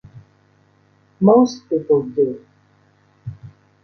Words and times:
Most 1.19 1.69
people 1.69 2.01
do. 2.01 2.43